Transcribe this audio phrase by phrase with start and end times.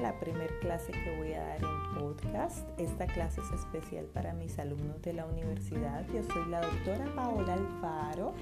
[0.00, 2.66] la primera clase que voy a dar en podcast.
[2.78, 6.06] Esta clase es especial para mis alumnos de la universidad.
[6.08, 8.34] Yo soy la doctora Paola Alfaro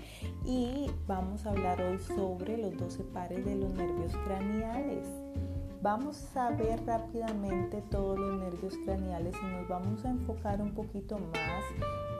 [0.44, 5.27] y vamos a hablar hoy sobre los 12 pares de los nervios craneales.
[5.80, 11.18] Vamos a ver rápidamente todos los nervios craneales y nos vamos a enfocar un poquito
[11.18, 11.64] más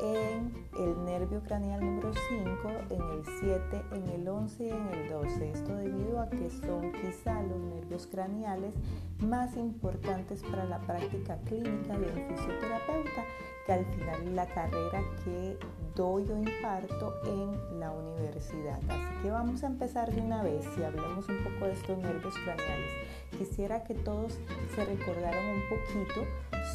[0.01, 5.09] en el nervio craneal número 5, en el 7, en el 11 y en el
[5.11, 5.51] 12.
[5.51, 8.75] Esto debido a que son quizá los nervios craneales
[9.19, 13.25] más importantes para la práctica clínica de un fisioterapeuta,
[13.67, 15.59] que al final la carrera que
[15.97, 18.79] doy o imparto en la universidad.
[18.89, 22.35] Así que vamos a empezar de una vez y hablemos un poco de estos nervios
[22.45, 23.08] craneales.
[23.39, 24.37] Quisiera que todos
[24.75, 26.25] se recordaran un poquito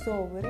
[0.06, 0.50] sobre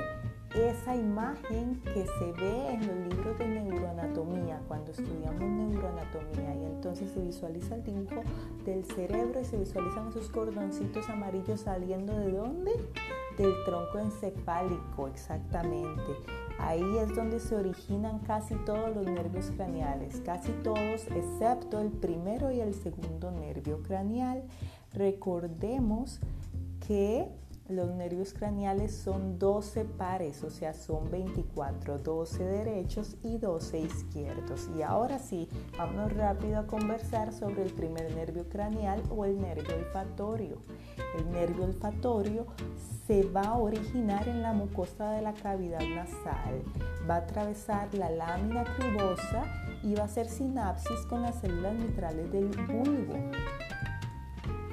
[0.55, 7.09] esa imagen que se ve en los libros de neuroanatomía, cuando estudiamos neuroanatomía, y entonces
[7.11, 8.21] se visualiza el dibujo
[8.63, 12.71] del cerebro y se visualizan esos cordoncitos amarillos saliendo de dónde?
[13.37, 16.13] Del tronco encefálico, exactamente.
[16.59, 22.51] Ahí es donde se originan casi todos los nervios craneales, casi todos excepto el primero
[22.51, 24.43] y el segundo nervio craneal.
[24.93, 26.19] Recordemos
[26.85, 27.27] que
[27.69, 34.69] los nervios craneales son 12 pares, o sea, son 24, 12 derechos y 12 izquierdos.
[34.77, 39.75] Y ahora sí, vamos rápido a conversar sobre el primer nervio craneal o el nervio
[39.75, 40.57] olfatorio.
[41.17, 42.47] El nervio olfatorio
[43.07, 46.61] se va a originar en la mucosa de la cavidad nasal,
[47.09, 49.45] va a atravesar la lámina cribosa
[49.83, 53.15] y va a hacer sinapsis con las células mitrales del bulbo.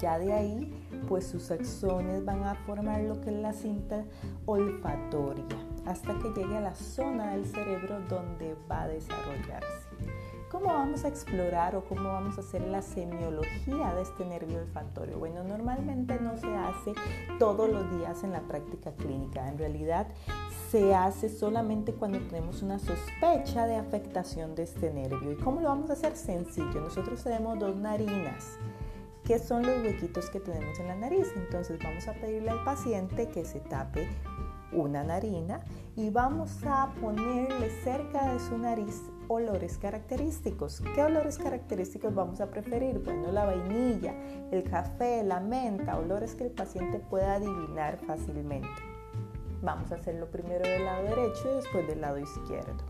[0.00, 0.72] Ya de ahí
[1.08, 4.04] pues sus axones van a formar lo que es la cinta
[4.46, 5.44] olfatoria
[5.86, 9.90] hasta que llegue a la zona del cerebro donde va a desarrollarse.
[10.50, 15.16] ¿Cómo vamos a explorar o cómo vamos a hacer la semiología de este nervio olfatorio?
[15.16, 16.92] Bueno, normalmente no se hace
[17.38, 19.48] todos los días en la práctica clínica.
[19.48, 20.08] En realidad
[20.70, 25.32] se hace solamente cuando tenemos una sospecha de afectación de este nervio.
[25.32, 26.16] ¿Y cómo lo vamos a hacer?
[26.16, 26.80] Sencillo.
[26.80, 28.58] Nosotros tenemos dos narinas
[29.30, 31.32] qué son los huequitos que tenemos en la nariz.
[31.36, 34.08] Entonces vamos a pedirle al paciente que se tape
[34.72, 35.60] una narina
[35.94, 40.82] y vamos a ponerle cerca de su nariz olores característicos.
[40.96, 42.98] ¿Qué olores característicos vamos a preferir?
[43.04, 44.16] Bueno, la vainilla,
[44.50, 48.82] el café, la menta, olores que el paciente pueda adivinar fácilmente.
[49.62, 52.82] Vamos a hacerlo primero del lado derecho y después del lado izquierdo.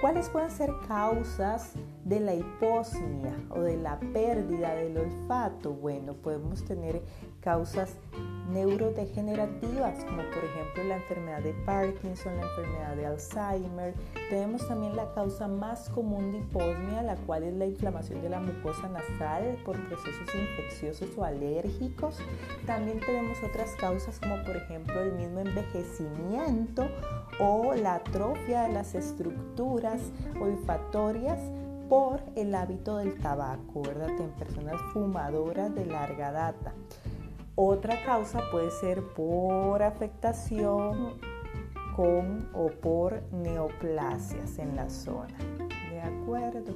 [0.00, 1.72] ¿Cuáles pueden ser causas
[2.04, 5.72] de la hiposmia o de la pérdida del olfato?
[5.72, 7.02] Bueno, podemos tener
[7.40, 7.96] causas
[8.52, 13.94] neurodegenerativas, como por ejemplo la enfermedad de Parkinson, la enfermedad de Alzheimer.
[14.28, 18.40] Tenemos también la causa más común de hiposmia, la cual es la inflamación de la
[18.40, 22.18] mucosa nasal por procesos infecciosos o alérgicos.
[22.66, 26.88] También tenemos otras causas como por ejemplo el mismo envejecimiento
[27.38, 30.00] o la atrofia de las estructuras
[30.40, 31.38] olfatorias
[31.88, 34.10] por el hábito del tabaco, ¿verdad?
[34.20, 36.72] En personas fumadoras de larga data.
[37.54, 41.14] Otra causa puede ser por afectación
[41.96, 45.36] con o por neoplasias en la zona.
[45.90, 46.74] ¿De acuerdo?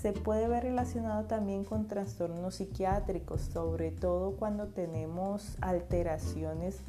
[0.00, 6.82] Se puede ver relacionado también con trastornos psiquiátricos, sobre todo cuando tenemos alteraciones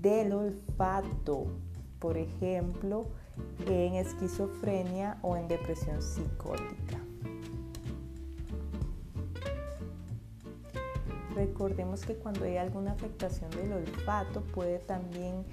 [0.00, 1.46] del olfato,
[1.98, 3.06] por ejemplo,
[3.66, 7.01] en esquizofrenia o en depresión psicótica.
[11.34, 15.44] Recordemos que cuando hay alguna afectación del olfato puede también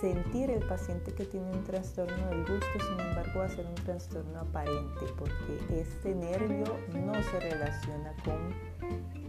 [0.00, 3.74] sentir el paciente que tiene un trastorno del gusto, sin embargo va a ser un
[3.74, 6.64] trastorno aparente porque este nervio
[6.94, 8.54] no se relaciona con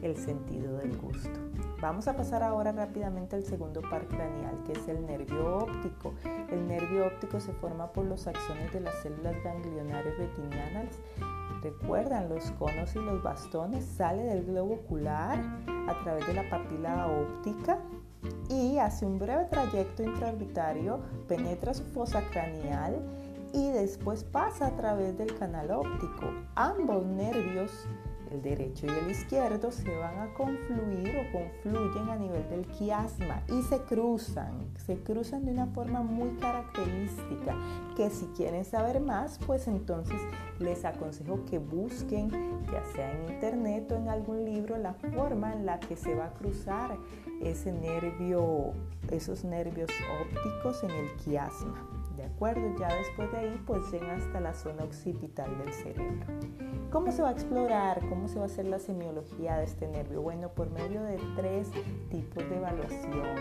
[0.01, 1.29] el sentido del gusto.
[1.81, 6.13] Vamos a pasar ahora rápidamente al segundo par craneal, que es el nervio óptico.
[6.49, 10.87] El nervio óptico se forma por los axones de las células ganglionares retinianas
[11.61, 15.39] Recuerdan, los conos y los bastones sale del globo ocular
[15.87, 17.79] a través de la papila óptica
[18.49, 23.01] y hace un breve trayecto intraorbitario, penetra su fosa craneal
[23.53, 26.31] y después pasa a través del canal óptico.
[26.55, 27.87] Ambos nervios
[28.31, 33.43] el derecho y el izquierdo se van a confluir o confluyen a nivel del quiasma
[33.47, 37.55] y se cruzan, se cruzan de una forma muy característica
[37.95, 40.19] que si quieren saber más, pues entonces
[40.59, 42.29] les aconsejo que busquen,
[42.71, 46.25] ya sea en internet o en algún libro, la forma en la que se va
[46.25, 46.97] a cruzar
[47.41, 48.73] ese nervio,
[49.11, 49.89] esos nervios
[50.21, 51.96] ópticos en el quiasma.
[52.17, 52.75] ¿De acuerdo?
[52.79, 56.25] Ya después de ahí pues llega hasta la zona occipital del cerebro.
[56.91, 57.99] ¿Cómo se va a explorar?
[58.09, 60.23] ¿Cómo se va a hacer la semiología de este nervio?
[60.23, 61.69] Bueno, por medio de tres
[62.09, 63.35] tipos de evaluación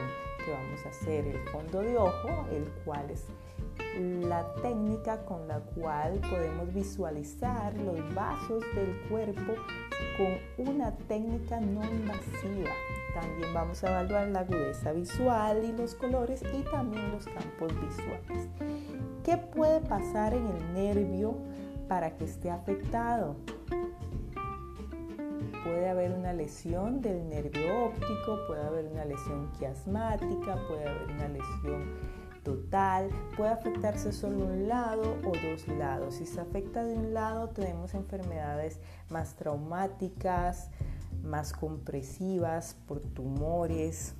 [0.45, 1.27] que vamos a hacer.
[1.27, 3.25] El fondo de ojo, el cual es
[3.99, 9.55] la técnica con la cual podemos visualizar los vasos del cuerpo
[10.19, 12.71] con una técnica no invasiva.
[13.19, 18.49] También vamos a evaluar la agudeza visual y los colores y también los campos visuales.
[19.25, 21.39] ¿Qué puede pasar en el nervio
[21.89, 23.37] para que esté afectado?
[25.65, 31.29] Puede haber una lesión del nervio óptico, puede haber una lesión quiasmática, puede haber una
[31.29, 31.95] lesión
[32.45, 36.17] total, puede afectarse solo un lado o dos lados.
[36.17, 38.79] Si se afecta de un lado, tenemos enfermedades
[39.09, 40.71] más traumáticas,
[41.27, 44.15] más compresivas por tumores.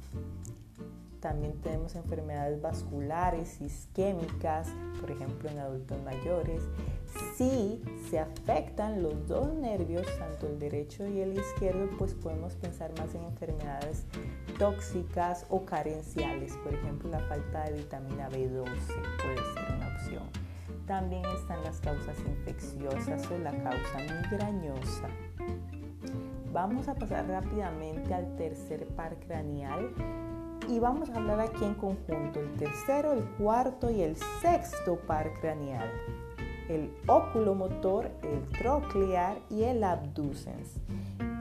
[1.21, 4.69] También tenemos enfermedades vasculares, isquémicas,
[5.01, 6.63] por ejemplo en adultos mayores.
[7.37, 12.93] Si se afectan los dos nervios, tanto el derecho y el izquierdo, pues podemos pensar
[12.99, 14.05] más en enfermedades
[14.59, 16.53] tóxicas o carenciales.
[16.63, 18.65] Por ejemplo, la falta de vitamina B12
[19.23, 20.25] puede ser una opción.
[20.87, 25.09] También están las causas infecciosas o la causa migrañosa.
[26.57, 29.93] Vamos a pasar rápidamente al tercer par craneal
[30.67, 35.35] y vamos a hablar aquí en conjunto el tercero, el cuarto y el sexto par
[35.43, 35.87] craneal.
[36.71, 40.81] El oculomotor, el troclear y el abducens.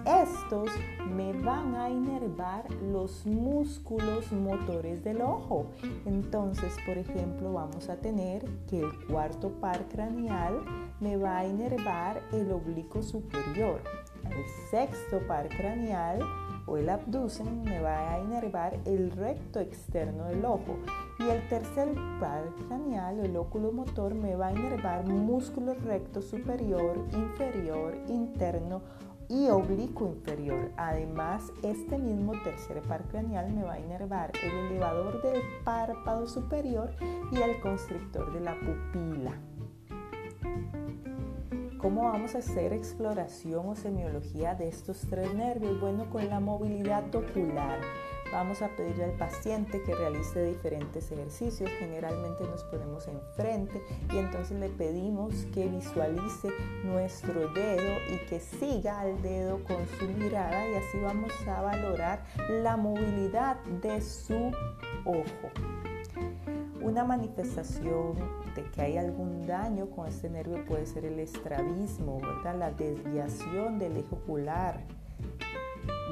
[0.05, 0.69] Estos
[1.15, 5.67] me van a inervar los músculos motores del ojo.
[6.05, 10.59] Entonces, por ejemplo, vamos a tener que el cuarto par craneal
[10.99, 13.79] me va a inervar el oblicuo superior.
[14.31, 16.19] El sexto par craneal
[16.65, 20.77] o el abducen me va a inervar el recto externo del ojo
[21.19, 26.21] y el tercer par craneal o el óculo motor me va a inervar músculo recto
[26.21, 28.81] superior, inferior, interno
[29.27, 30.71] y oblicuo inferior.
[30.77, 36.91] Además, este mismo tercer par craneal me va a inervar el elevador del párpado superior
[37.31, 39.33] y el constrictor de la pupila.
[41.85, 45.79] ¿Cómo vamos a hacer exploración o semiología de estos tres nervios?
[45.79, 47.79] Bueno, con la movilidad ocular.
[48.31, 51.69] Vamos a pedirle al paciente que realice diferentes ejercicios.
[51.77, 56.49] Generalmente nos ponemos enfrente y entonces le pedimos que visualice
[56.85, 62.25] nuestro dedo y que siga al dedo con su mirada y así vamos a valorar
[62.63, 64.51] la movilidad de su
[65.05, 65.51] ojo.
[66.85, 68.13] Una manifestación
[68.53, 73.97] de que hay algún daño con este nervio puede ser el estrabismo, la desviación del
[73.97, 74.83] eje ocular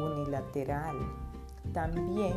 [0.03, 0.97] unilateral.
[1.73, 2.33] También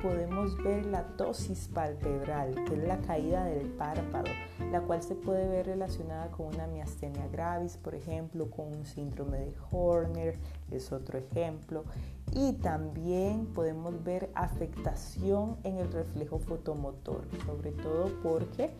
[0.00, 4.30] podemos ver la tosis palpebral, que es la caída del párpado,
[4.70, 9.38] la cual se puede ver relacionada con una miastenia gravis, por ejemplo, con un síndrome
[9.38, 10.38] de Horner,
[10.70, 11.84] es otro ejemplo,
[12.32, 18.70] y también podemos ver afectación en el reflejo fotomotor, sobre todo porque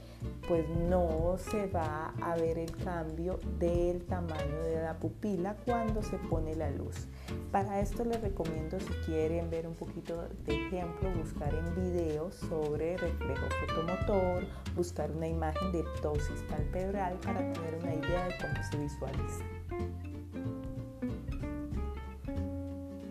[0.47, 6.17] pues no se va a ver el cambio del tamaño de la pupila cuando se
[6.19, 7.09] pone la luz.
[7.51, 12.97] Para esto les recomiendo si quieren ver un poquito de ejemplo, buscar en videos sobre
[12.97, 14.45] reflejo fotomotor,
[14.77, 20.10] buscar una imagen de ptosis palpebral para tener una idea de cómo se visualiza.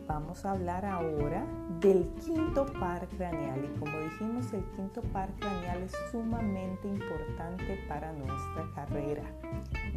[0.10, 1.46] Vamos a hablar ahora
[1.80, 8.12] del quinto par craneal y como dijimos el quinto par craneal es sumamente importante para
[8.12, 9.22] nuestra carrera.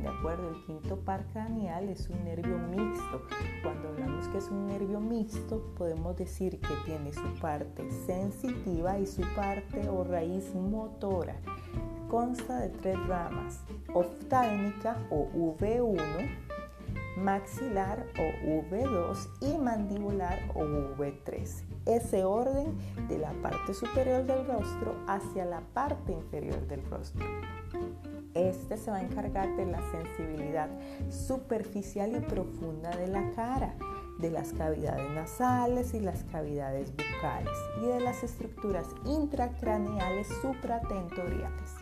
[0.00, 3.22] De acuerdo, el quinto par craneal es un nervio mixto.
[3.62, 9.06] Cuando hablamos que es un nervio mixto, podemos decir que tiene su parte sensitiva y
[9.06, 11.36] su parte o raíz motora.
[12.10, 13.64] Consta de tres ramas,
[13.94, 16.51] oftálmica o V1,
[17.22, 20.60] maxilar o V2 y mandibular o
[20.96, 21.62] V3.
[21.86, 22.76] Ese orden
[23.08, 27.24] de la parte superior del rostro hacia la parte inferior del rostro.
[28.34, 30.68] Este se va a encargar de la sensibilidad
[31.10, 33.74] superficial y profunda de la cara,
[34.18, 41.81] de las cavidades nasales y las cavidades bucales y de las estructuras intracraneales supratentoriales.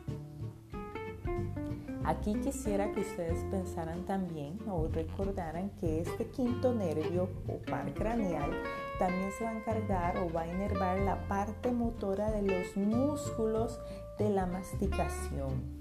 [2.05, 8.51] Aquí quisiera que ustedes pensaran también o recordaran que este quinto nervio o par craneal
[8.99, 13.79] también se va a encargar o va a inervar la parte motora de los músculos
[14.19, 15.81] de la masticación.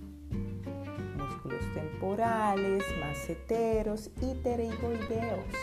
[1.17, 5.55] Músculos temporales, maceteros y pterygoideos.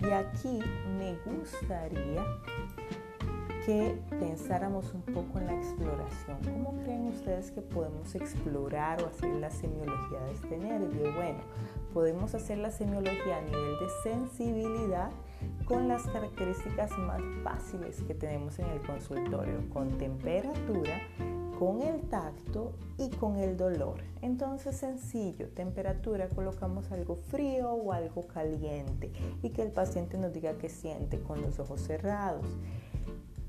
[0.00, 0.58] Y aquí
[0.98, 2.24] me gustaría
[3.66, 6.38] que pensáramos un poco en la exploración.
[6.44, 11.14] ¿Cómo creen ustedes que podemos explorar o hacer la semiología de este nervio?
[11.14, 11.40] Bueno,
[11.92, 15.10] podemos hacer la semiología a nivel de sensibilidad
[15.64, 21.00] con las características más fáciles que tenemos en el consultorio, con temperatura,
[21.58, 24.02] con el tacto y con el dolor.
[24.22, 30.54] Entonces sencillo, temperatura, colocamos algo frío o algo caliente y que el paciente nos diga
[30.58, 32.46] qué siente con los ojos cerrados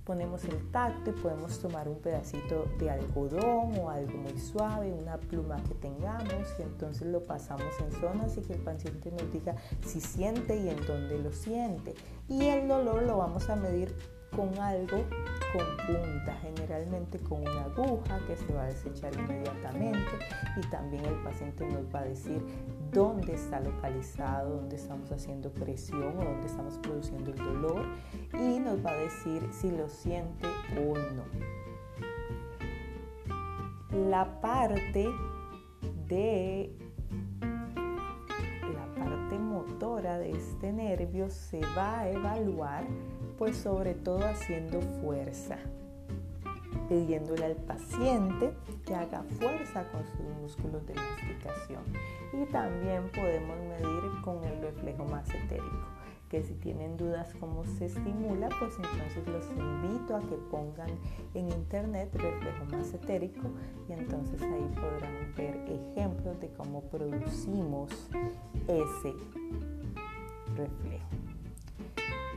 [0.06, 5.62] ponemos el tacto podemos tomar un pedacito de algodón o algo muy suave, una pluma
[5.64, 9.56] que tengamos y entonces lo pasamos en zonas y que el paciente nos diga
[9.86, 11.96] si siente y en dónde lo siente.
[12.28, 13.96] Y el dolor lo vamos a medir
[14.36, 14.98] con algo
[15.54, 20.10] con punta, generalmente con una aguja que se va a desechar inmediatamente
[20.58, 22.42] y también el paciente nos va a decir
[22.94, 27.86] dónde está localizado, dónde estamos haciendo presión o dónde estamos produciendo el dolor
[28.34, 30.48] y nos va a decir si lo siente
[30.78, 31.24] o no.
[34.10, 35.08] La parte
[36.08, 36.72] de
[38.74, 42.86] la parte motora de este nervio se va a evaluar
[43.38, 45.58] pues sobre todo haciendo fuerza,
[46.90, 48.54] pidiéndole al paciente
[48.86, 51.84] que haga fuerza con sus músculos de masticación.
[52.34, 55.06] Y también podemos medir con el reflejo
[55.46, 60.90] etérico que si tienen dudas cómo se estimula, pues entonces los invito a que pongan
[61.36, 63.50] en internet reflejo etérico
[63.88, 67.92] y entonces ahí podrán ver ejemplos de cómo producimos
[68.68, 69.14] ese
[70.56, 71.23] reflejo.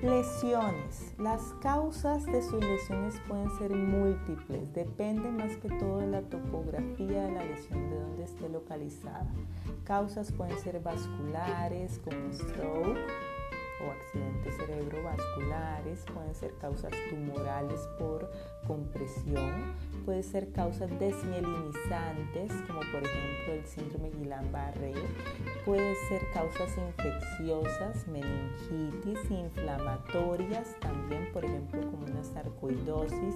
[0.02, 1.14] Lesiones.
[1.18, 7.22] Las causas de sus lesiones pueden ser múltiples, depende más que todo de la topografía
[7.22, 9.26] de la lesión, de dónde esté localizada.
[9.84, 12.98] Causas pueden ser vasculares como stroke,
[13.80, 18.30] o accidentes cerebrovasculares, pueden ser causas tumorales por
[18.66, 19.74] compresión,
[20.06, 24.94] puede ser causas desmielinizantes, como por ejemplo el síndrome Guillain-Barré,
[25.64, 33.34] puede ser causas infecciosas, meningitis, inflamatorias, también por ejemplo como una sarcoidosis,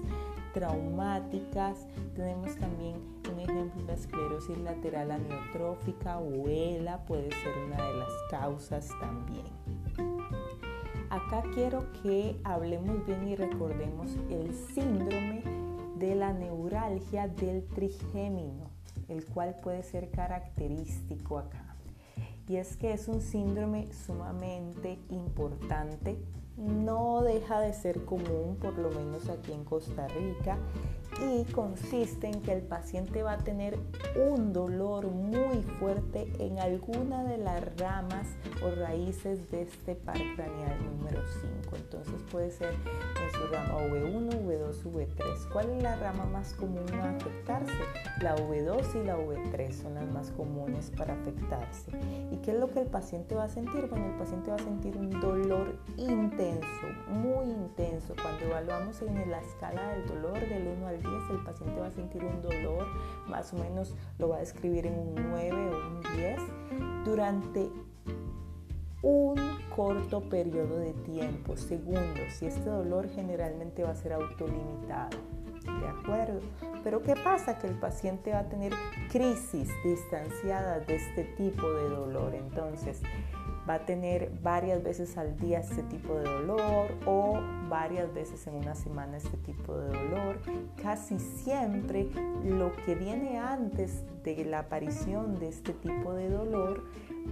[0.55, 2.95] traumáticas, tenemos también
[3.33, 9.47] un ejemplo la esclerosis lateral amiotrófica o ELA, puede ser una de las causas también.
[11.11, 15.60] Acá quiero que hablemos bien y recordemos el síndrome
[16.01, 18.71] de la neuralgia del trigémino,
[19.09, 21.77] el cual puede ser característico acá.
[22.49, 26.19] Y es que es un síndrome sumamente importante,
[26.57, 30.59] no deja de ser común, por lo menos aquí en Costa Rica,
[31.19, 33.79] y consiste en que el paciente va a tener
[34.17, 38.27] un dolor muy fuerte en alguna de las ramas
[38.63, 41.21] o raíces de este par craneal número
[41.63, 41.77] 5.
[41.77, 45.53] Entonces puede ser en su rama V1, V2, V3.
[45.53, 47.73] ¿Cuál es la rama más común a afectarse?
[48.21, 51.91] La V2 y la V3 son las más comunes para afectarse.
[52.31, 53.87] ¿Y qué es lo que el paciente va a sentir?
[53.89, 58.15] Bueno, el paciente va a sentir un dolor intenso, muy intenso.
[58.21, 61.91] Cuando evaluamos en la escala del dolor del 1 al 10, el paciente va a
[61.91, 62.87] sentir un dolor,
[63.29, 66.41] más o menos lo va a describir en un 9 o un 10,
[67.05, 67.71] durante
[69.03, 69.37] un
[69.75, 75.19] corto periodo de tiempo, segundos, si este dolor generalmente va a ser autolimitado.
[75.65, 76.41] ¿De acuerdo?
[76.83, 77.59] Pero ¿qué pasa?
[77.59, 78.73] Que el paciente va a tener
[79.11, 82.35] crisis distanciadas de este tipo de dolor.
[82.35, 83.03] Entonces,
[83.71, 88.57] va a tener varias veces al día este tipo de dolor o varias veces en
[88.57, 90.41] una semana este tipo de dolor.
[90.83, 92.09] Casi siempre
[92.45, 96.83] lo que viene antes de la aparición de este tipo de dolor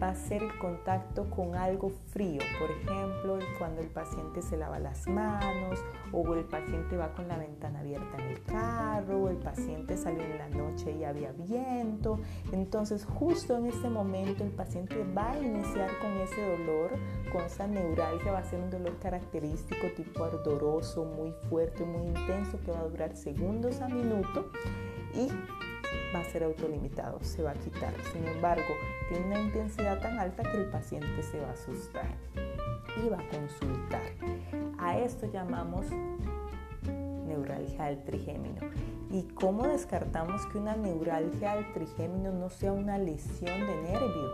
[0.00, 4.78] va a ser el contacto con algo frío, por ejemplo, cuando el paciente se lava
[4.78, 5.78] las manos
[6.12, 10.23] o el paciente va con la ventana abierta en el carro o el paciente salió
[10.23, 12.21] en la noche y había viento.
[12.52, 16.90] Entonces, justo en ese momento el paciente va a iniciar con ese dolor,
[17.33, 22.59] con esa neuralgia, va a ser un dolor característico tipo ardoroso, muy fuerte, muy intenso,
[22.64, 24.50] que va a durar segundos a minuto
[25.14, 25.28] y
[26.14, 27.92] va a ser autolimitado, se va a quitar.
[28.12, 28.74] Sin embargo,
[29.08, 32.06] tiene una intensidad tan alta que el paciente se va a asustar
[33.04, 34.02] y va a consultar.
[34.78, 35.86] A esto llamamos
[37.26, 38.60] neuralgia del trigémino.
[39.10, 44.30] ¿Y cómo descartamos que una neuralgia del trigémino no sea una lesión de nervio?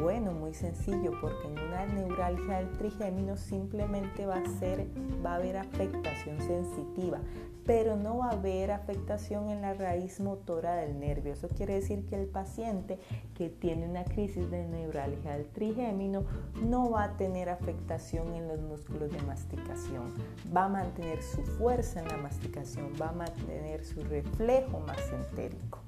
[0.00, 4.86] Bueno, muy sencillo, porque en una neuralgia del trigémino simplemente va a ser,
[5.24, 7.18] va a haber afectación sensitiva,
[7.66, 11.32] pero no va a haber afectación en la raíz motora del nervio.
[11.32, 12.98] Eso quiere decir que el paciente
[13.34, 16.24] que tiene una crisis de neuralgia del trigémino
[16.62, 20.14] no va a tener afectación en los músculos de masticación,
[20.56, 25.80] va a mantener su fuerza en la masticación, va a mantener su reflejo más entérico.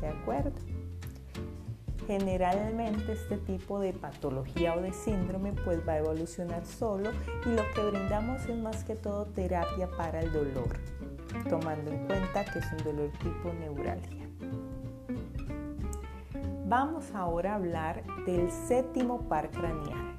[0.00, 0.52] ¿De acuerdo?
[2.06, 7.10] Generalmente este tipo de patología o de síndrome pues va a evolucionar solo
[7.46, 10.78] y lo que brindamos es más que todo terapia para el dolor
[11.48, 14.28] tomando en cuenta que es un dolor tipo neuralgia.
[16.66, 20.18] Vamos ahora a hablar del séptimo par craneal.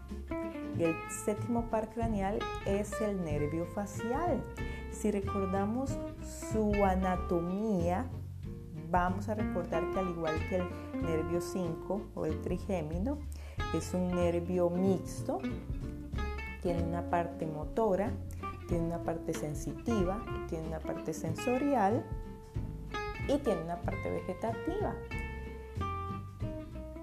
[0.78, 4.44] el séptimo par craneal es el nervio facial.
[4.92, 5.98] Si recordamos
[6.52, 8.06] su anatomía,
[8.92, 10.68] vamos a recordar que al igual que el
[11.02, 13.18] nervio 5 o el trigémino,
[13.74, 15.40] es un nervio mixto,
[16.62, 18.12] tiene una parte motora,
[18.68, 22.06] tiene una parte sensitiva, tiene una parte sensorial
[23.28, 24.96] y tiene una parte vegetativa.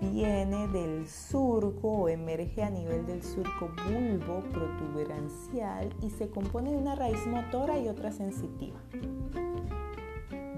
[0.00, 6.76] Viene del surco o emerge a nivel del surco bulbo protuberancial y se compone de
[6.76, 8.80] una raíz motora y otra sensitiva.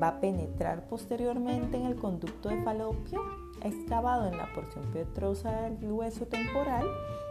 [0.03, 3.21] Va a penetrar posteriormente en el conducto de falopio,
[3.65, 6.87] excavado en la porción petrosa del hueso temporal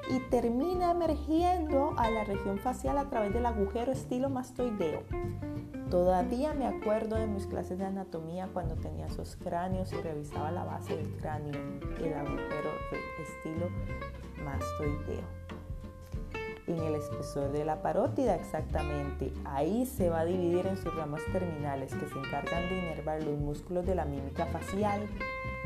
[0.10, 5.04] y termina emergiendo a la región facial a través del agujero estilo mastoideo.
[5.90, 10.64] Todavía me acuerdo de mis clases de anatomía cuando tenía esos cráneos y revisaba la
[10.64, 11.54] base del cráneo,
[12.00, 12.72] el agujero
[13.22, 13.70] estilo
[14.44, 15.44] mastoideo.
[16.66, 21.22] En el espesor de la parótida exactamente, ahí se va a dividir en sus ramas
[21.32, 25.02] terminales que se encargan de inervar los músculos de la mímica facial.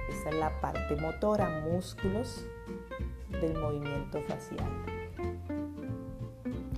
[0.10, 2.46] Esa es la parte motora, músculos
[3.42, 4.68] del movimiento facial.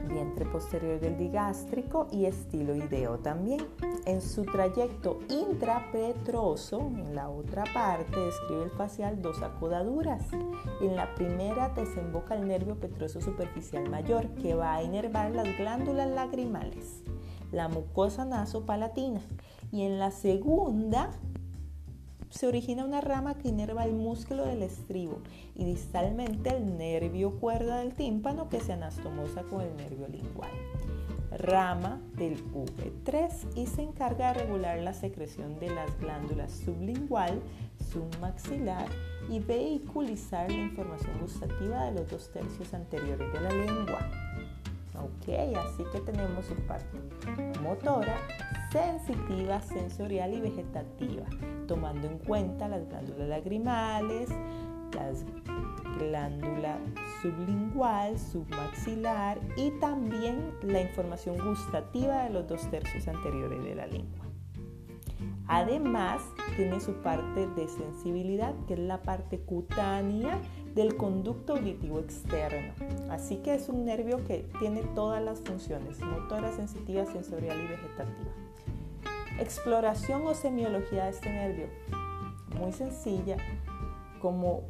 [0.07, 3.67] Vientre posterior del digástrico y estiloideo también.
[4.05, 10.23] En su trayecto intrapetroso, en la otra parte, describe el facial dos acodaduras.
[10.81, 16.09] En la primera desemboca el nervio petroso superficial mayor que va a inervar las glándulas
[16.09, 17.03] lagrimales,
[17.51, 19.21] la mucosa nasopalatina.
[19.71, 21.11] Y en la segunda
[22.29, 25.21] se origina una rama que inerva el músculo del estribo
[25.55, 30.51] y distalmente el nervio cuerda del tímpano que se anastomosa con el nervio lingual.
[31.31, 37.41] Rama del V3 y se encarga de regular la secreción de las glándulas sublingual,
[37.91, 38.87] submaxilar
[39.29, 44.09] y vehiculizar la información gustativa de los dos tercios anteriores de la lengua.
[44.95, 46.97] Ok, así que tenemos su parte
[47.61, 48.17] motora,
[48.71, 51.25] sensitiva, sensorial y vegetativa,
[51.67, 54.29] tomando en cuenta las glándulas lagrimales,
[54.93, 55.25] las
[55.97, 56.79] glándula
[57.21, 64.25] sublingual, submaxilar y también la información gustativa de los dos tercios anteriores de la lengua.
[65.47, 66.21] Además,
[66.55, 70.39] tiene su parte de sensibilidad, que es la parte cutánea
[70.75, 72.73] del conducto auditivo externo.
[73.09, 78.31] Así que es un nervio que tiene todas las funciones, motora, sensitiva, sensorial y vegetativa.
[79.39, 81.67] Exploración o semiología de este nervio.
[82.59, 83.37] Muy sencilla,
[84.21, 84.63] como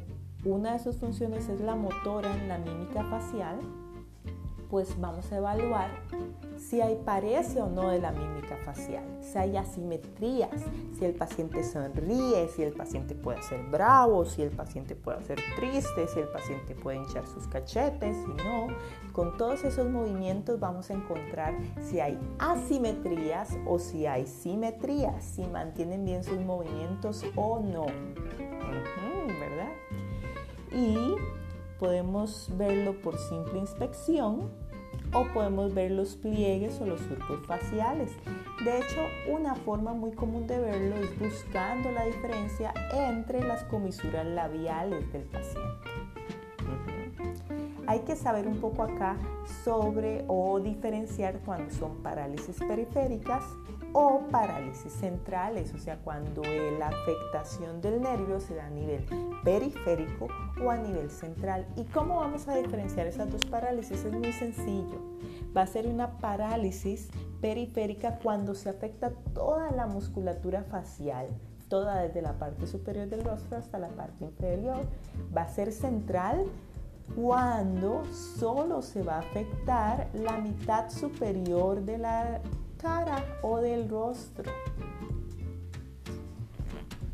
[0.44, 3.58] una de sus funciones es la motora en la mímica facial,
[4.70, 5.90] pues vamos a evaluar
[6.56, 10.62] si hay parecia o no de la mímica facial, si hay asimetrías,
[10.96, 15.40] si el paciente sonríe, si el paciente puede ser bravo, si el paciente puede ser
[15.56, 18.68] triste, si el paciente puede hinchar sus cachetes, si no.
[19.12, 25.46] Con todos esos movimientos vamos a encontrar si hay asimetrías o si hay simetrías, si
[25.46, 27.86] mantienen bien sus movimientos o no.
[29.26, 29.72] ¿Verdad?
[30.72, 31.16] Y
[31.78, 34.59] podemos verlo por simple inspección
[35.12, 38.12] o podemos ver los pliegues o los surcos faciales.
[38.64, 44.26] De hecho, una forma muy común de verlo es buscando la diferencia entre las comisuras
[44.26, 45.99] labiales del paciente.
[47.90, 49.16] Hay que saber un poco acá
[49.64, 53.42] sobre o diferenciar cuando son parálisis periféricas
[53.92, 56.40] o parálisis centrales, o sea, cuando
[56.78, 59.04] la afectación del nervio se da a nivel
[59.42, 60.28] periférico
[60.64, 61.66] o a nivel central.
[61.74, 64.04] ¿Y cómo vamos a diferenciar esas dos parálisis?
[64.04, 65.00] Es muy sencillo.
[65.56, 67.08] Va a ser una parálisis
[67.40, 71.26] periférica cuando se afecta toda la musculatura facial,
[71.68, 74.86] toda desde la parte superior del rostro hasta la parte inferior.
[75.36, 76.46] Va a ser central
[77.14, 82.40] cuando solo se va a afectar la mitad superior de la
[82.80, 84.50] cara o del rostro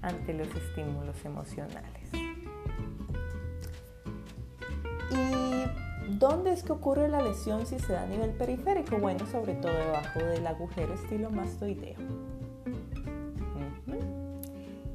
[0.02, 2.10] ante los estímulos emocionales.
[5.10, 8.98] ¿Y dónde es que ocurre la lesión si se da a nivel periférico?
[8.98, 12.35] Bueno, sobre todo debajo del agujero estilomastoideo.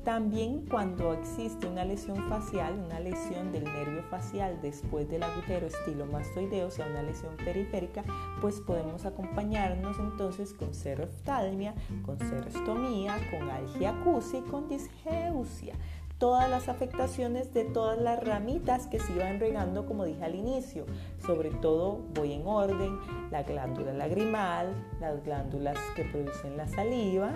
[0.03, 6.67] También cuando existe una lesión facial, una lesión del nervio facial después del agujero estilomastoideo,
[6.67, 8.03] o sea, una lesión periférica,
[8.41, 15.75] pues podemos acompañarnos entonces con seroftalmia, con serostomía, con algia acusia y con disgeusia
[16.21, 20.85] todas las afectaciones de todas las ramitas que se iban regando, como dije al inicio.
[21.25, 22.99] Sobre todo, voy en orden,
[23.31, 24.67] la glándula lagrimal,
[24.99, 27.33] las glándulas que producen la saliva,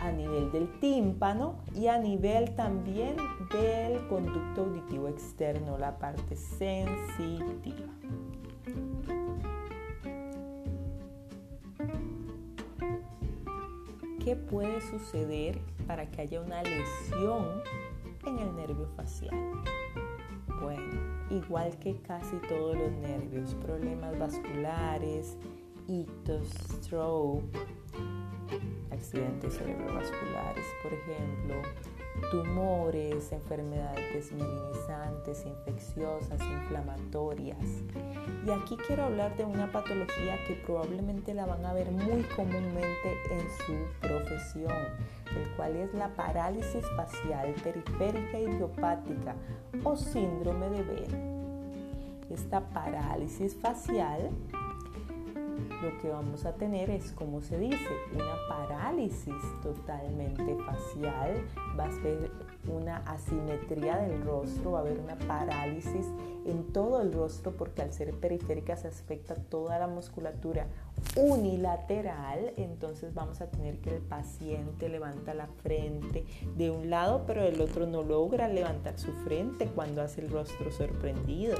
[0.00, 3.16] a nivel del tímpano y a nivel también
[3.52, 7.88] del conducto auditivo externo, la parte sensitiva.
[14.24, 17.62] ¿Qué puede suceder para que haya una lesión
[18.26, 19.34] en el nervio facial?
[20.60, 20.92] Bueno,
[21.30, 25.36] igual que casi todos los nervios, problemas vasculares,
[25.88, 27.44] ictus, stroke,
[28.90, 31.62] accidentes cerebrovasculares, por ejemplo,
[32.30, 37.64] tumores, enfermedades desmielinizantes, infecciosas, inflamatorias.
[38.46, 43.16] Y aquí quiero hablar de una patología que probablemente la van a ver muy comúnmente
[43.30, 44.76] en su profesión,
[45.36, 49.34] el cual es la parálisis facial periférica idiopática
[49.84, 51.40] o síndrome de Bell.
[52.30, 54.30] Esta parálisis facial
[55.82, 61.44] lo que vamos a tener es, como se dice, una parálisis totalmente facial,
[61.78, 62.30] va a ser
[62.68, 66.06] una asimetría del rostro, va a haber una parálisis
[66.44, 70.66] en todo el rostro porque al ser periférica se afecta toda la musculatura
[71.16, 76.24] unilateral, entonces vamos a tener que el paciente levanta la frente
[76.56, 80.70] de un lado, pero el otro no logra levantar su frente cuando hace el rostro
[80.70, 81.56] sorprendido.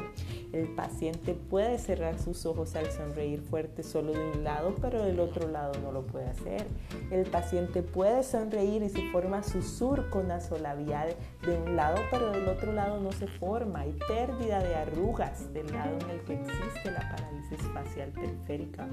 [0.52, 5.20] El paciente puede cerrar sus ojos al sonreír fuerte solo de un lado, pero del
[5.20, 6.66] otro lado no lo puede hacer.
[7.10, 11.14] El paciente puede sonreír y se forma su surco nasolabial
[11.46, 13.80] de un lado, pero del otro lado no se forma.
[13.80, 17.58] Hay pérdida de arrugas del lado en el que existe la parálisis
[18.08, 18.88] periférica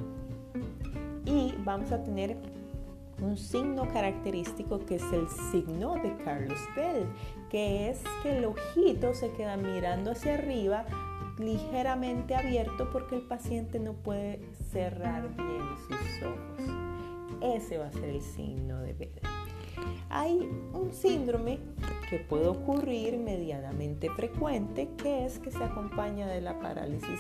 [1.26, 2.38] y vamos a tener
[3.22, 7.06] un signo característico que es el signo de Carlos Bell,
[7.50, 10.86] que es que el ojito se queda mirando hacia arriba
[11.40, 14.40] ligeramente abierto porque el paciente no puede
[14.72, 17.56] cerrar bien sus ojos.
[17.56, 19.22] Ese va a ser el signo de Bell.
[20.10, 20.40] Hay
[20.74, 21.60] un síndrome
[22.10, 27.20] que puede ocurrir medianamente frecuente, que es que se acompaña de la parálisis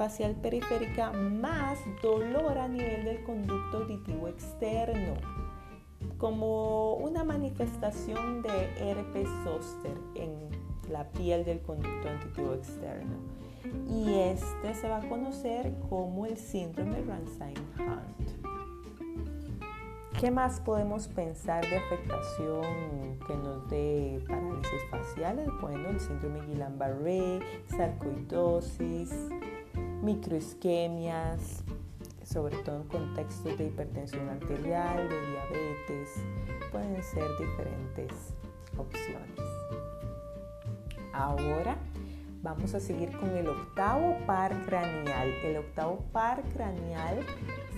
[0.00, 5.12] facial periférica más dolor a nivel del conducto auditivo externo,
[6.16, 10.48] como una manifestación de herpes zóster en
[10.90, 13.18] la piel del conducto auditivo externo.
[13.90, 18.30] Y este se va a conocer como el síndrome Ransine-Hunt.
[20.18, 25.50] ¿Qué más podemos pensar de afectación que nos dé parálisis faciales?
[25.60, 29.28] Bueno, el síndrome Guillain-Barré, sarcoidosis,
[30.02, 31.62] microisquemias,
[32.24, 36.08] sobre todo en contextos de hipertensión arterial, de diabetes,
[36.70, 38.34] pueden ser diferentes
[38.76, 39.40] opciones.
[41.12, 41.76] Ahora
[42.42, 45.28] vamos a seguir con el octavo par craneal.
[45.44, 47.20] El octavo par craneal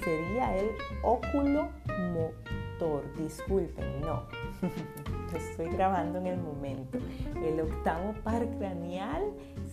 [0.05, 0.71] sería el
[1.03, 1.69] óculo
[2.13, 3.05] motor.
[3.17, 4.25] Disculpen, no.
[5.37, 6.99] estoy grabando en el momento.
[7.43, 9.33] El octavo par craneal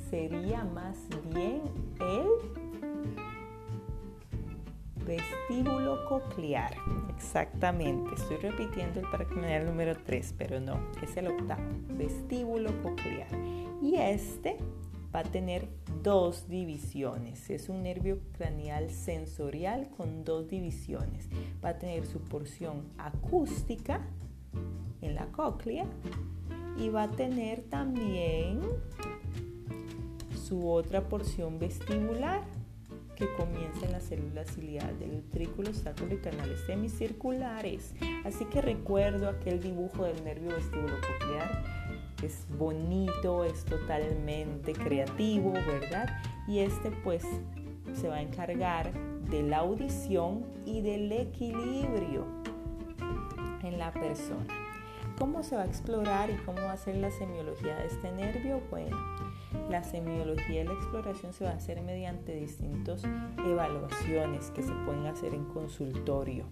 [0.09, 0.97] sería más
[1.33, 1.61] bien
[1.99, 2.27] el
[5.05, 6.73] vestíbulo coclear.
[7.15, 13.27] Exactamente, estoy repitiendo el par craneal número 3, pero no, es el octavo, vestíbulo coclear.
[13.81, 14.57] Y este
[15.13, 15.67] va a tener
[16.03, 17.49] dos divisiones.
[17.49, 21.27] Es un nervio craneal sensorial con dos divisiones.
[21.63, 24.01] Va a tener su porción acústica
[25.01, 25.85] en la cóclea
[26.77, 28.61] y va a tener también
[30.49, 32.41] su otra porción vestibular
[33.15, 37.93] que comienza en las células ciliares del utrículo, sacro y canales semicirculares.
[38.25, 41.63] Así que recuerdo aquel dibujo del nervio coclear.
[42.23, 46.09] Es bonito, es totalmente creativo, ¿verdad?
[46.47, 47.23] Y este pues
[47.93, 48.91] se va a encargar
[49.29, 52.25] de la audición y del equilibrio
[53.63, 54.47] en la persona.
[55.17, 58.61] ¿Cómo se va a explorar y cómo va a ser la semiología de este nervio?
[58.69, 58.97] Bueno,
[59.69, 63.03] la semiología y la exploración se va a hacer mediante distintas
[63.45, 66.45] evaluaciones que se pueden hacer en consultorio.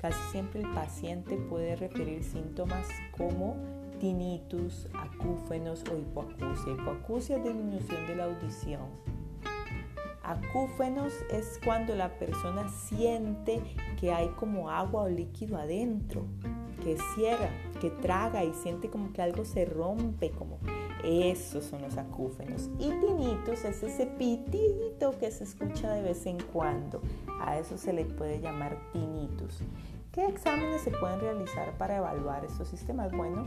[0.00, 3.56] Casi siempre el paciente puede referir síntomas como
[3.98, 6.72] tinnitus, acúfenos o hipoacusia.
[6.72, 8.82] Hipoacusia es disminución de la audición.
[10.22, 13.62] Acúfenos es cuando la persona siente
[13.98, 16.26] que hay como agua o líquido adentro,
[16.82, 17.48] que cierra,
[17.80, 20.58] que traga y siente como que algo se rompe, como
[21.06, 22.68] esos son los acúfenos.
[22.78, 27.00] Y tinnitus es ese pitito que se escucha de vez en cuando.
[27.40, 29.60] A eso se le puede llamar tinnitus.
[30.10, 33.12] ¿Qué exámenes se pueden realizar para evaluar estos sistemas?
[33.12, 33.44] Bueno,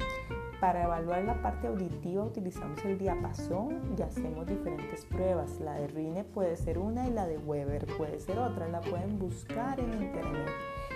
[0.61, 5.59] para evaluar la parte auditiva utilizamos el diapasón y hacemos diferentes pruebas.
[5.59, 8.67] La de Rine puede ser una y la de Weber puede ser otra.
[8.67, 10.47] La pueden buscar en internet.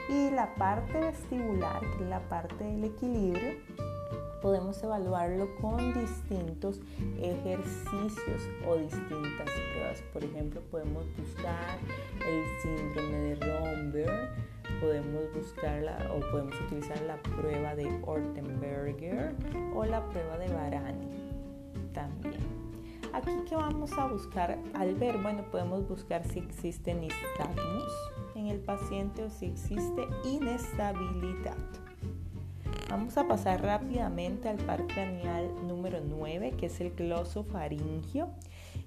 [0.10, 3.54] Y la parte vestibular, que es la parte del equilibrio,
[4.44, 6.80] podemos evaluarlo con distintos
[7.20, 10.04] ejercicios o distintas pruebas.
[10.12, 11.80] Por ejemplo, podemos buscar
[12.28, 14.54] el síndrome de Romberg
[14.84, 19.34] podemos buscarla o podemos utilizar la prueba de Ortenberger
[19.74, 21.08] o la prueba de Barani
[21.94, 22.42] también.
[23.14, 27.94] Aquí que vamos a buscar al ver, bueno, podemos buscar si existe nistagmus
[28.36, 31.83] en el paciente o si existe inestabilidad.
[32.90, 38.30] Vamos a pasar rápidamente al par craneal número 9, que es el glosofaringio.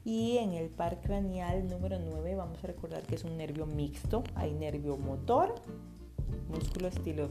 [0.04, 4.22] Y en el par craneal número 9 vamos a recordar que es un nervio mixto.
[4.34, 5.54] Hay nervio motor,
[6.48, 7.30] músculo estilo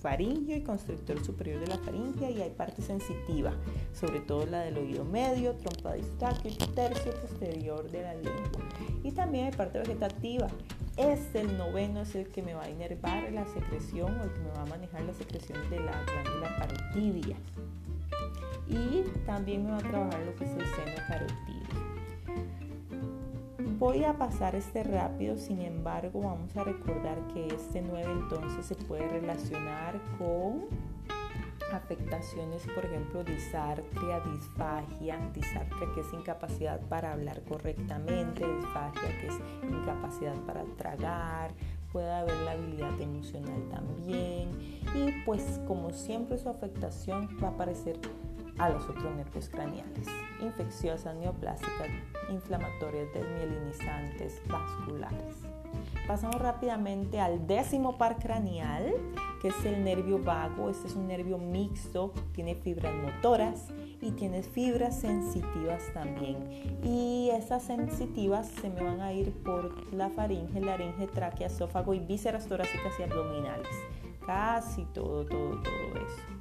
[0.00, 3.52] faringio y constrictor superior de la faringe y hay parte sensitiva,
[3.92, 8.68] sobre todo la del oído medio, trompa distal y tercio posterior de la lengua.
[9.02, 10.48] Y también hay parte vegetativa.
[10.96, 14.40] Este, el noveno, es el que me va a inervar la secreción o el que
[14.40, 17.36] me va a manejar la secreción de la glándula parotidia.
[18.66, 21.56] Y también me va a trabajar lo que es el seno carotidio.
[23.78, 28.74] Voy a pasar este rápido, sin embargo vamos a recordar que este 9 entonces se
[28.74, 30.64] puede relacionar con
[31.72, 39.34] afectaciones, por ejemplo, disartria, disfagia, disartria que es incapacidad para hablar correctamente, disfagia que es
[39.62, 41.52] incapacidad para tragar,
[41.92, 44.50] puede haber la habilidad emocional también
[44.94, 47.98] y pues como siempre su afectación va a aparecer
[48.58, 50.08] a los otros nervios craneales,
[50.40, 51.88] infecciosas, neoplásicas,
[52.30, 55.36] inflamatorias, desmielinizantes, vasculares.
[56.06, 58.94] Pasamos rápidamente al décimo par craneal,
[59.40, 60.70] que es el nervio vago.
[60.70, 63.68] Este es un nervio mixto, tiene fibras motoras
[64.00, 66.38] y tiene fibras sensitivas también.
[66.84, 72.00] Y esas sensitivas se me van a ir por la faringe, laringe, tráquea, esófago y
[72.00, 73.68] vísceras torácicas y abdominales.
[74.24, 76.36] Casi todo, todo, todo eso.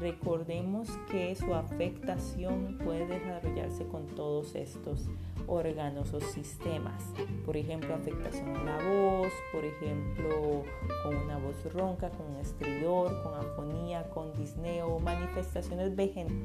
[0.00, 5.08] Recordemos que su afectación puede desarrollarse con todos estos
[5.46, 7.02] órganos o sistemas.
[7.44, 10.64] Por ejemplo, afectación en la voz, por ejemplo,
[11.02, 16.36] con una voz ronca, con un estridor, con afonía, con disneo, manifestaciones vegetativas,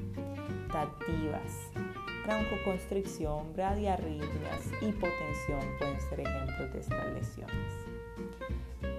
[2.26, 7.90] broncoconstricción, bradiarritmias, hipotensión pueden ser ejemplos de estas lesiones.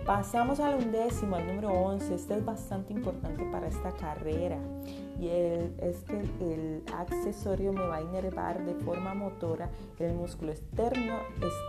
[0.07, 2.15] Pasamos al undécimo, al número 11.
[2.15, 4.59] Este es bastante importante para esta carrera.
[5.21, 11.19] Y es que el accesorio me va a inervar de forma motora el músculo externo,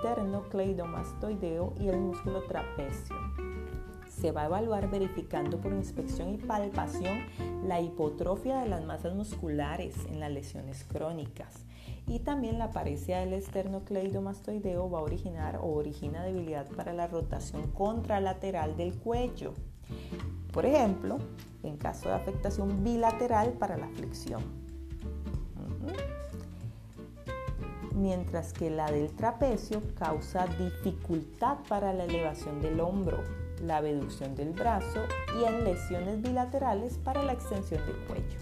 [0.02, 3.16] esternocleidomastoideo y el músculo trapecio.
[4.22, 7.22] Se va a evaluar verificando por inspección y palpación
[7.66, 11.66] la hipotrofia de las masas musculares en las lesiones crónicas
[12.06, 17.72] y también la apariencia del esternocleidomastoideo va a originar o origina debilidad para la rotación
[17.72, 19.56] contralateral del cuello.
[20.54, 21.18] Por ejemplo,
[21.64, 24.44] en caso de afectación bilateral para la flexión.
[27.96, 33.24] Mientras que la del trapecio causa dificultad para la elevación del hombro,
[33.62, 35.02] la abducción del brazo
[35.40, 38.40] y en lesiones bilaterales para la extensión del cuello.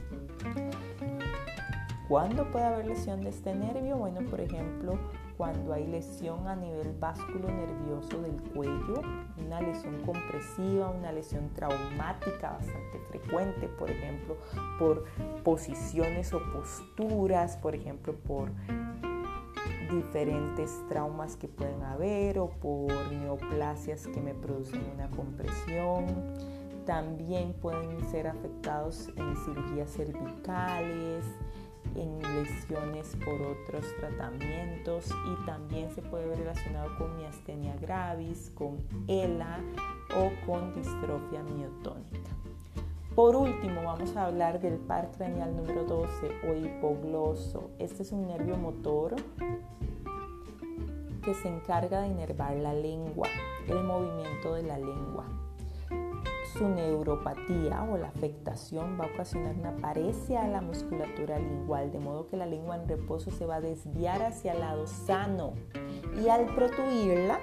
[2.07, 3.97] ¿Cuándo puede haber lesión de este nervio?
[3.97, 4.97] Bueno, por ejemplo,
[5.37, 9.03] cuando hay lesión a nivel básculo nervioso del cuello,
[9.37, 14.37] una lesión compresiva, una lesión traumática bastante frecuente, por ejemplo,
[14.79, 15.05] por
[15.43, 18.49] posiciones o posturas, por ejemplo, por
[19.89, 26.05] diferentes traumas que pueden haber o por neoplasias que me producen una compresión.
[26.85, 31.25] También pueden ser afectados en cirugías cervicales,
[31.95, 38.77] en lesiones por otros tratamientos y también se puede ver relacionado con miastenia gravis, con
[39.07, 39.59] ELA
[40.15, 42.31] o con distrofia miotónica.
[43.15, 47.69] Por último, vamos a hablar del par craneal número 12 o hipogloso.
[47.77, 49.15] Este es un nervio motor
[51.29, 53.27] que se encarga de inervar la lengua,
[53.67, 55.25] el movimiento de la lengua.
[56.57, 61.99] su neuropatía o la afectación va a ocasionar una paresia a la musculatura lingual, de
[61.99, 65.53] modo que la lengua en reposo se va a desviar hacia el lado sano
[66.19, 67.37] y al protuirla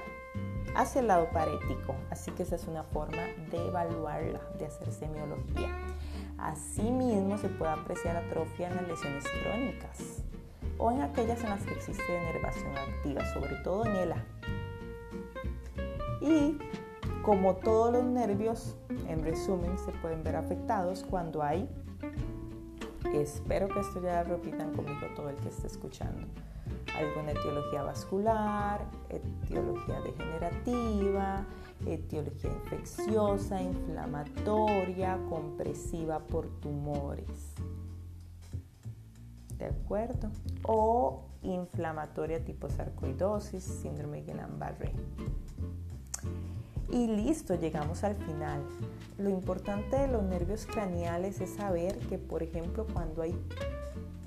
[0.75, 1.94] hacia el lado parético.
[2.11, 3.22] Así que esa es una forma
[3.53, 5.70] de evaluarla, de hacer semiología.
[6.38, 10.27] Asimismo, se puede apreciar atrofia en las lesiones crónicas
[10.79, 14.25] o en aquellas en las que existe denervación activa, sobre todo en el A.
[16.21, 16.59] Y
[17.23, 18.77] como todos los nervios,
[19.09, 21.69] en resumen, se pueden ver afectados cuando hay,
[23.12, 26.27] espero que esto ya lo repitan conmigo todo el que esté escuchando,
[26.97, 31.45] alguna etiología vascular, etiología degenerativa,
[31.85, 37.55] etiología infecciosa, inflamatoria, compresiva por tumores.
[39.59, 40.31] ¿De acuerdo?
[40.64, 44.92] O inflamatoria tipo sarcoidosis, síndrome de Guillain-Barré.
[46.90, 48.62] Y listo, llegamos al final.
[49.19, 53.35] Lo importante de los nervios craneales es saber que, por ejemplo, cuando hay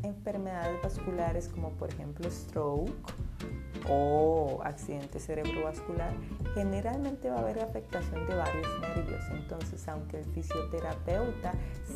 [0.04, 2.92] enfermedades vasculares como por ejemplo stroke
[3.88, 6.14] o accidente cerebrovascular,
[6.54, 9.24] generalmente va a haber afectación de varios nervios.
[9.32, 11.54] Entonces, aunque el fisioterapeuta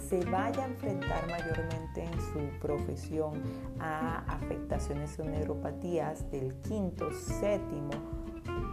[0.09, 3.41] se vaya a enfrentar mayormente en su profesión
[3.79, 7.91] a afectaciones o neuropatías del quinto, séptimo,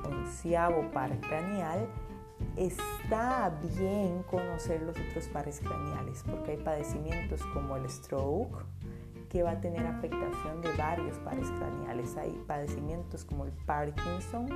[0.05, 1.89] onceavo par craneal,
[2.57, 8.65] está bien conocer los otros pares craneales porque hay padecimientos como el stroke,
[9.31, 12.17] que va a tener afectación de varios pares craneales.
[12.17, 14.49] Hay padecimientos como el Parkinson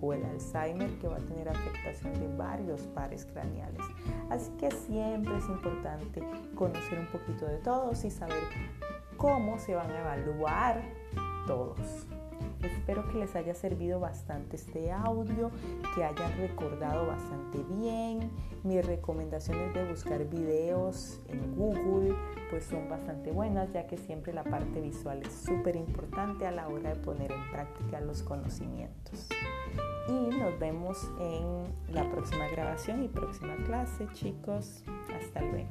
[0.00, 3.84] o el Alzheimer que va a tener afectación de varios pares craneales.
[4.30, 6.22] Así que siempre es importante
[6.54, 8.44] conocer un poquito de todos y saber
[9.16, 10.82] cómo se van a evaluar
[11.46, 12.06] todos.
[12.62, 15.50] Espero que les haya servido bastante este audio,
[15.94, 18.30] que hayan recordado bastante bien.
[18.64, 22.14] Mis recomendaciones de buscar videos en Google
[22.50, 26.68] pues son bastante buenas ya que siempre la parte visual es súper importante a la
[26.68, 29.28] hora de poner en práctica los conocimientos.
[30.08, 34.82] Y nos vemos en la próxima grabación y próxima clase chicos.
[35.14, 35.68] Hasta luego.